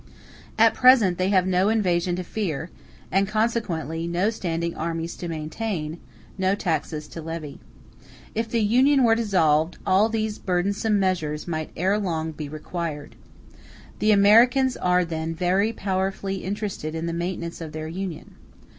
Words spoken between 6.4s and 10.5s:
taxes to levy. If the Union were dissolved, all these